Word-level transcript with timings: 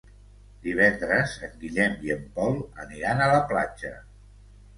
Divendres 0.61 1.35
en 1.47 1.53
Guillem 1.63 1.99
i 2.07 2.15
en 2.15 2.25
Pol 2.39 2.57
aniran 2.87 3.23
a 3.27 3.29
la 3.35 3.45
platja. 3.53 3.95